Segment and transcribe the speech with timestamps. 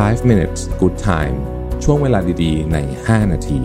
[0.00, 1.36] 5 minutes good time
[1.84, 3.60] ช่วงเวลาดีๆ ใน 5 นาที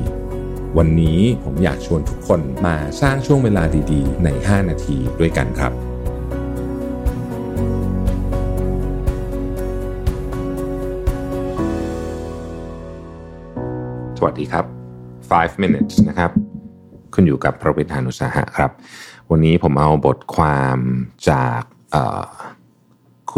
[0.78, 5.72] วันนี้ผมอยากชวนทุกคนมาสร้างช่วงเวลาดีๆ ใน 5 นาทีด้วยกันครับ
[14.18, 14.66] สวัสดีครับ
[15.20, 16.32] 5 minutes นะครับ
[17.14, 18.72] คุณอยู่กับพระวิทานุสาหะครับ
[19.32, 20.78] วันนี้ผมเอาบทความ
[21.30, 21.64] จาก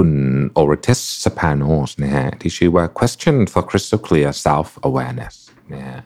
[0.03, 0.17] คุณ
[0.53, 5.35] โอเรเทสสปาโนสนะฮะที่ชื่อว่า questions for crystal clear self awareness
[5.73, 5.99] นะฮะ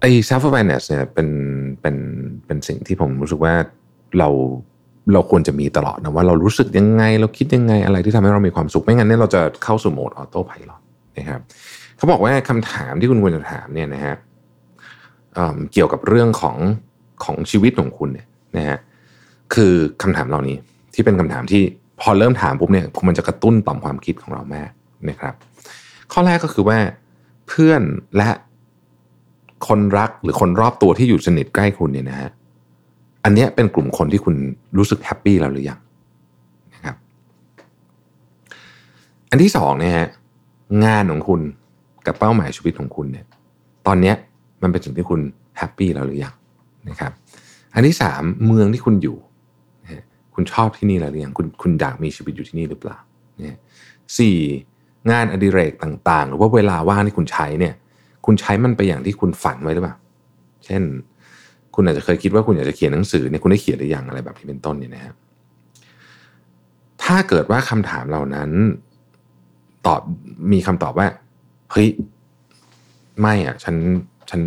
[0.00, 1.28] ไอ้ self awareness เนี่ยเป็น
[1.80, 1.96] เป็น
[2.46, 3.54] เป็นสิ่งที่ผมรู้สึกว่า
[4.18, 4.28] เรา
[5.12, 10.82] เราควรจะมีตลอดนะว่าเรารู้สึกยังไง เราคิดยังไงอะไรที่ทำให้เรามีความสุขไม่งั้นเนี่ยเราจะเข้าสู่โหมด autopilot
[11.18, 11.40] นะครับ
[11.96, 14.14] เขาบอกว่าคำถามที่คุณควรจะถามเนี่ยนะฮะ
[15.72, 16.56] เกี่ยวกับเรื่องของ
[17.24, 18.26] ของชีวิตของคุณเนี่ย
[18.56, 18.78] นะฮะ
[19.54, 20.56] คือคำถามเหล่านี้
[20.94, 21.62] ที่เป็นคำถามที่
[22.02, 24.70] พอเริ่มถามปุ๊บเนี่ยมันจะกระตุ้นต่อมความคิดของเรามาก
[25.08, 25.34] นะครับ
[26.12, 26.78] ข้อแรกก็คือว่า
[27.48, 27.82] เพื่อน
[28.16, 28.30] และ
[29.68, 32.30] คนรักหรือคนรอบตัวที่อยู่สนิทใกล้คุณเนี่ยนะฮะ
[33.24, 34.34] อันนี้เป็นกลุ่มคนที่คุณ
[34.78, 35.78] รู้สึกแฮปปี้แล้วหรือยัง
[36.74, 36.96] นะครับ
[39.30, 40.08] อันที่สองเนี่ยฮะ
[40.84, 41.40] งานของคุณ
[42.06, 43.26] กับเป้าหมายชีวิตของคุณเนี่ย
[43.86, 44.12] ตอนนี้
[44.62, 45.20] มันเป็นสิ่งที่คุณ
[45.58, 46.34] แฮปปี้แล้วหรือยัง
[46.88, 47.12] นะครับ
[47.74, 49.16] อันที่สามเมืองที่คุณอยู่
[50.34, 52.96] คุณชอบที่นี่หรือยังคุณคุณอยากมีชีวิตอยู่ที่นี่หรือเปล่า
[53.38, 53.58] เนี่ย
[54.18, 54.36] สี่
[55.10, 57.74] งานอดิเรกต่างๆ หรือว่าเวลาว่างที่คุณใช้เนี่ย
[58.26, 59.96] คุณใช้มันไปอย่างที่คุณฝันไว้หรือเปล่า
[60.66, 60.82] เช่น
[61.74, 65.14] คุณอาจจะเคยคิดว่าคุณอยากจะเขียนหนังสือเนี่ยคุณได้เขียนหรือยังอะไรแบบที่เป็นต้นเนี่ยนะครับ
[67.02, 68.50] ถ้าเกิดว่าคำถามเหล่านั้น
[69.86, 70.00] ตอบ
[70.52, 71.06] มีคำตอบว่า
[71.72, 71.88] เฮ้ย
[73.20, 73.76] ไม่อะ ฉัน
[74.30, 74.40] ฉัน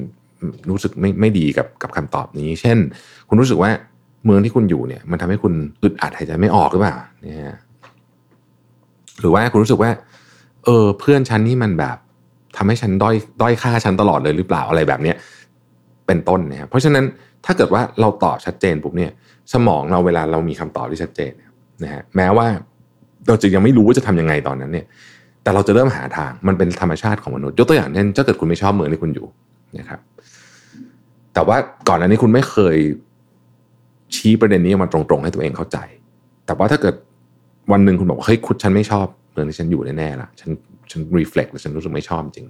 [0.70, 2.78] รู้สึกไม่ไม่ดีกับกับคำตอบนี้ เช่น
[3.30, 3.72] คุณรู้สึกว่า
[4.26, 7.56] เมืองที่คุณอยู่เนี่ย มันทำให้คุณอึดอัดหายใจไม่ออกหรือเปล่าเนี่ย
[9.20, 9.92] หรือว่าคุณรู้สึกว่า
[10.66, 11.98] เออ เพื่อนฉันนี่มันแบบ
[12.58, 15.16] ทำให้ฉันด้อยด้อยค่าฉันตลอดเลยหรือเปล่าอะไรแบบเนี้ย
[16.08, 17.04] เป็นต้นนะครับเพราะฉะนั้น
[17.46, 19.12] ถ้าเกิดว่าเราตอบชัดเจนปุ๊บเนี่ย
[19.54, 21.32] สมองเราเวลาเรามีคำตอบที่ชัดเจน
[21.84, 22.48] นะฮะแม้ว่า
[23.28, 24.86] เราจะยังไม่รู้ว่าจะทํำยังไงตอนนั้นเนี่ย
[25.44, 29.28] แต่เราจะเริ่มหาทางมันเป็นธรรมชาติของมนุษย์ยกตัวอย่างเช่นถ้าเกิดคุณไม่ชอบเมืองที่คุณอยู่
[29.80, 30.00] นะครับ
[31.34, 32.78] แต่ว่าก่อนอันนี้คุณไม่เคย
[34.16, 35.78] ชี้ประเด็นนี้มาตรงๆ ให้ตัวเองเข้าใจ
[36.46, 36.96] แต่ว่าถ้าเกิด
[37.72, 40.50] วันหนึ่งคุณบอกว่าเฮ้ยคุณฉันไม่ชอบเมืองที่ฉันอยู่แน่ๆละฉัน
[40.92, 42.48] ฉันรีเฟล็กแล้วฉันรู้สึกไม่ชอบจริง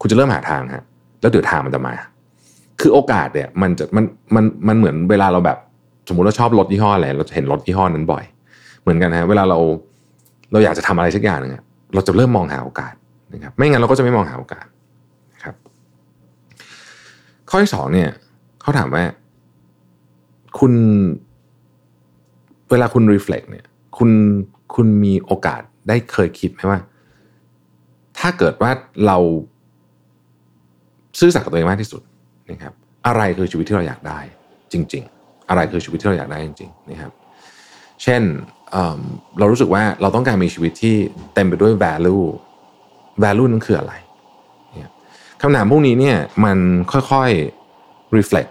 [0.00, 0.84] คุณจะเริ่มหาทางฮะ
[1.20, 1.94] แล้วเดี๋ยวทางมันจะมา
[2.80, 5.58] คือโอกาสเนี่ย มันจะมันมันมันเหมือนเวลาเราแบบ
[6.08, 8.24] สมมติเราชอบรถยี่ห้ออะไรเราจะเห็นรถยี่ห้อนั้นบ่อย
[8.82, 9.58] เหมือนกันนะเวลาเรา
[10.52, 11.52] เราอยากจะทำอะไรสักอย่างนึง
[11.94, 12.94] เราจะเริ่มมองหาโอกาส
[13.32, 14.66] นะครับ ไม่งั้นเราก็จะไม่มองหาโอกาส
[15.34, 15.54] นะครับ
[17.50, 18.08] ข้อที่สองเนี่ย
[18.62, 19.04] เขาถามว่า
[20.58, 20.72] คุณ
[22.70, 23.64] เวลาคุณรีเฟล็กเนี่ย
[23.98, 24.10] คุณ
[24.74, 26.80] คุณมีโอกาสได้เคยคิดไหมว่า
[28.18, 28.70] ถ้าเกิดว่า
[29.06, 29.18] เรา
[31.18, 32.02] ซื่อสัตย์กับตัวเองมากที่สุด
[32.50, 32.72] นะครับ
[33.06, 34.18] อะไรคือชีวิตที่เราอยากได้
[34.72, 37.12] จริง ๆ อะไรคือชีวิตที่เราอยากได้จริงๆนะครับ
[38.02, 38.22] เช่น
[38.70, 40.96] เเรารู้สึกว่าเราต้องการมีชีวิตที่
[41.34, 42.24] เต็มไปด้วย value
[43.24, 43.94] value นั้นคืออะไร
[45.40, 46.58] คำถามพวกนี้เนี่ยมัน
[46.92, 48.50] ค่อยๆ reflect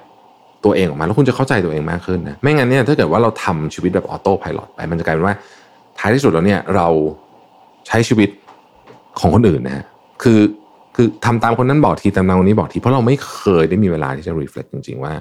[0.65, 5.35] ตัวเองออกมา แล้วคุณจะเข้าใจตัวเองมากขึ้นนะไม่งั้นเนี่ยถ้าเกิดว่าเราทำชีวิตแบบออโต้พายโไปมันจะกลายเป็นว่า
[5.99, 6.87] ท้ายที่สุดแล้วเนี่ยเรา
[7.87, 8.29] ใช้ชีวิต
[9.19, 9.85] ของคนอื่นนะฮะ
[10.23, 10.39] คือ
[10.95, 15.13] คือทำตามคนนั้นบอกทีตามตามคนนี้บอกทีเพราะเราไม่เคยได้มีเวลาที่จะรีเฟล็กจริง ๆ ว่า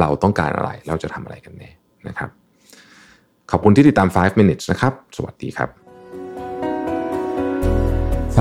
[0.00, 1.70] เราต้องการอะไรเราจะทำอะไรกันแน่
[2.08, 2.30] นะครับ
[3.50, 5.68] ขอบคุณที่ติดตาม 5 minutes นะครับ สวัสดีครับ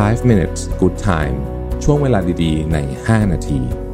[0.07, 1.37] 5 minutes good time
[1.83, 2.77] ช่วงเวลาดีๆ ใน
[3.07, 3.86] 5 นาที